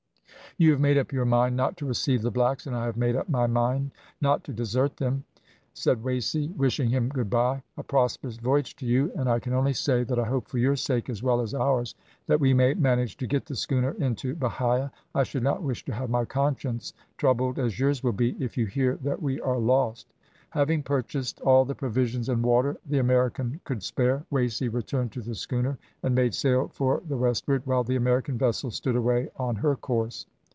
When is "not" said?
1.55-1.77, 4.19-4.43, 15.41-15.63